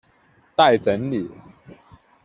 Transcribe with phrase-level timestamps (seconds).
[0.55, 1.29] 待整理